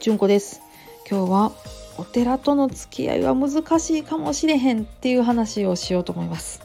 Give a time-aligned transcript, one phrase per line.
[0.00, 0.62] じゅんこです。
[1.10, 1.52] 今日は
[1.96, 6.62] お寺との付き合いは難しいかもしれへんっていう話をしようと思います。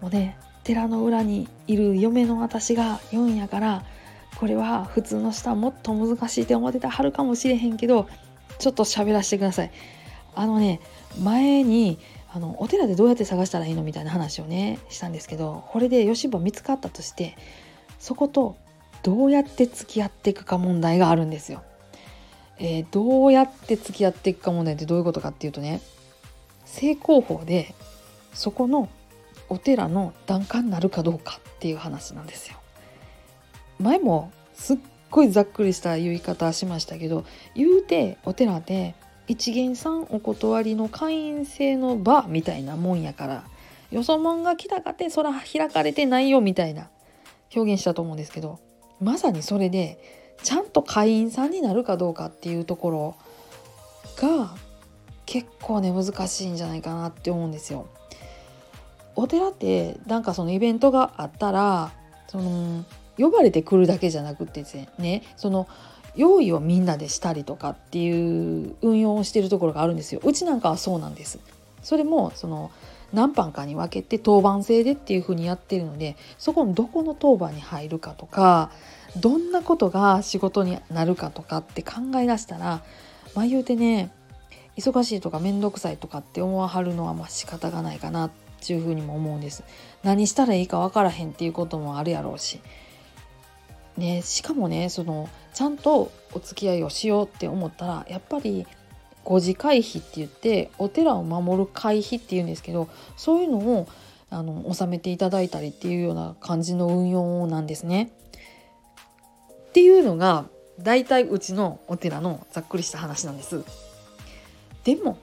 [0.00, 3.84] もうね寺の裏にいる嫁の私が言うんやから
[4.40, 8.08] これは普通の人はもっと難しいって思ってたはるかもしれへんけど
[8.58, 9.70] ちょっと喋らせてください。
[10.34, 10.80] あのね
[11.22, 12.00] 前に
[12.32, 17.36] あのお寺でどうやって探したらいいのみたいな話をねしたんですけどこれで吉母見つかったとして
[18.00, 18.56] そこと
[19.04, 21.62] どうやって付き合っていくか問題があるんですよ。
[22.58, 25.80] えー、どうやって付き合っていくか問題ってどういうことかっていうとね
[26.64, 27.74] 正攻法で
[28.32, 28.88] そこの
[29.48, 32.58] お寺の檀家になるかどうかっていう話なんですよ。
[33.78, 34.76] 前もすっ
[35.10, 38.94] ごいざっくりした言い方しましたけど言うてお寺で
[39.26, 43.44] 一元さんお断りの会員制の場みたいなもんやから
[43.90, 46.88] よそもんが来たかてそら開かれてないよみたいな
[47.54, 48.58] 表現したと思うんですけど
[49.00, 53.16] まさにそれでちゃんと会員さんになるかどうかっていうところ
[54.16, 54.54] が
[55.26, 57.86] 結構ね難しいんじゃないかなって思うんですよ。
[59.16, 61.92] お寺ってなんかそのイベントがあったら
[62.26, 62.84] その
[63.16, 65.68] 呼ばれてくるだけじゃなくてですねその
[66.16, 71.38] 用意をみんなでしたりとかっていう運用をしてるところがあるんですようちなんかはそうなんです
[71.82, 72.70] それもその
[73.12, 78.70] 何班かに分けて当番制でっていう風にやってるのでそこのどこの当番に入るかとか
[79.16, 82.82] どんなことが仕事になるかとかって考え出したら
[83.34, 84.10] まあ言うてね
[84.76, 88.30] 忙しいとか面倒くさいとかって思わはるのはまあ仕方がないかなっ
[88.66, 89.62] ていうふうにも思うんです。
[90.02, 92.60] 何したらいいか分からへんっていうこともあるやろうし
[93.96, 98.66] ね、しかもねそのちゃんとお付き合いをしようって思ったらやっぱり
[99.24, 103.88] 5次会費って言ってお寺を守る会費っていうんですけどそういうのを
[104.30, 108.10] あの納めていただいたりっていうような感じの運用なんですね。
[109.74, 110.44] っていうのが
[110.78, 113.64] 大体うちのお寺のざっくりした話なんです。
[114.84, 115.18] でも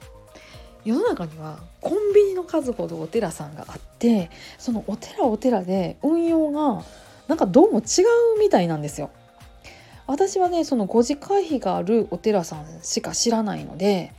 [0.84, 4.28] 世の中にはコンビニの数ほどお寺さんがあって
[4.58, 6.84] そのお寺お寺で運用が
[7.28, 8.02] なんかどうも違
[8.36, 9.08] うみたいなんですよ。
[10.06, 14.12] 私はねその5次会費があるお寺さんしか知らないので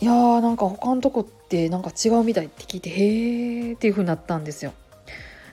[0.00, 4.72] いやーなんか他のとこってなんか違うみたいって聞いてへーっていう風になったんですよ。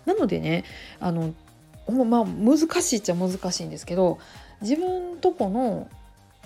[0.06, 0.66] なのでね
[1.00, 1.34] あの
[1.88, 4.20] まあ難しいっちゃ難しいんですけど
[4.62, 5.90] 自分とこの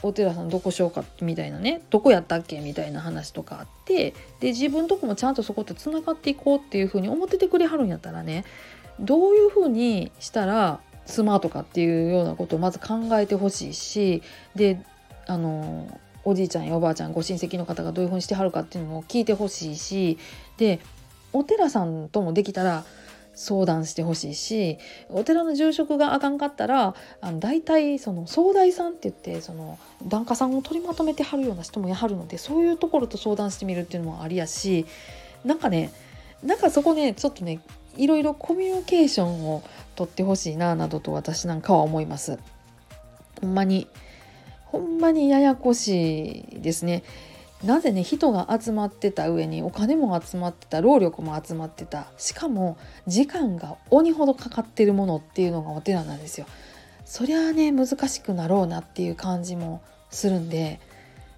[0.01, 8.45] お寺さんどこしようかみたいなねどこやったっけみたいな話とかあってで自分とこもちゃんとそことつながっていこうっていう風に思っててくれはるんやったらね
[8.99, 14.21] どういうふうにしたらスマートかっていうようなことをまず考えてほしいし
[14.55, 14.79] で
[15.27, 20.17] あのおじいちゃんやおばあちゃんご親戚の方がどういうふうにしてはるかっていうのも聞いてほしいし
[20.57, 20.79] で
[21.33, 22.83] お寺さんともできたら
[23.35, 24.79] 相談してほしいし
[25.09, 34.85] お寺の住職があかんかったらあの大体その総代さんって言ってその檀家さんを取りまとめてはるような人もやはるのでそういうところと相談してみるっていうのもありやし
[35.43, 35.91] なんかね
[36.43, 37.59] なんかそこねちょっとね
[37.97, 39.63] いろいろコミュニケーションを
[39.95, 42.37] とってほしいななどと私なんかは思います。
[43.41, 43.87] ほんまに
[44.65, 47.03] ほんまにややこしいですね。
[47.65, 52.77] なぜね人が集まってた上にお金も集まってた労力も集まってたしかも
[53.07, 56.45] 時間が鬼ほどかかってるものっていうのがお寺なんですよ。
[57.05, 60.79] そりゃあね難しくなろうなっていう感じもするんで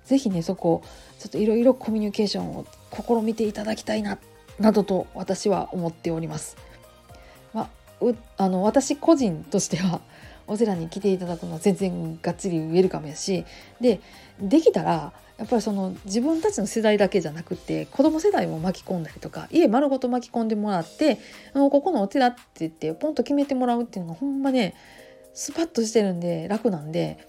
[0.06, 0.82] 是非ねそこ
[1.20, 4.18] ちょっといろいろコミュニケーションを試みていただきたいな
[4.60, 6.58] などと私は思っております。
[7.54, 7.70] ま
[8.02, 10.02] あ、あの私個人としては
[10.48, 13.46] お寺に来ていただくのは全然がっつりウェルカムやし
[13.80, 14.00] で
[14.40, 21.20] できたらやっぱりその自分たちの世代だけじゃなくて子供世代も巻き込んだりとか家丸ごと巻き込んでもらって
[21.54, 24.74] あのここのお寺って言ってポンと決めてもらうっていうのがほんまね
[25.34, 27.20] スパッとしてるんで楽なんで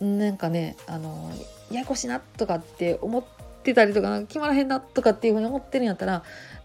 [0.00, 1.30] なんかねあの
[1.70, 3.24] ややこしいなとかって思っ
[3.62, 6.22] てたりとか決まらへんなとかっていうふうに思ってるんやったら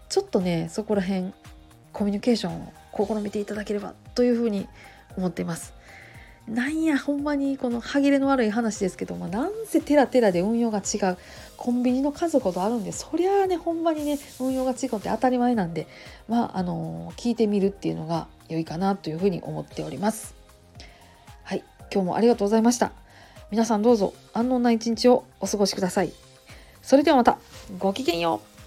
[0.08, 1.32] ちょっとねそこら辺
[1.92, 2.72] コミュニケーションを
[3.06, 4.66] 試みていただければというふうに
[5.16, 5.77] 思っています。
[6.48, 11.18] なんやほんまにこの歯切れの悪い話ですけど、まあ、なんせテラテラで運用が違う
[11.56, 15.86] コンビニの数ほどあるんでそりゃあねほんまにね運用が違うって当たり前なんで
[16.26, 20.34] まああの聞いてみるっていうのが良いかなというふうに思っております。
[21.44, 22.92] はい今日もありがとうございました。
[23.50, 26.12] 皆さんどうぞ安穏な一日をお過ごしください。
[26.82, 27.38] それではまた
[27.78, 28.57] ごきげんよう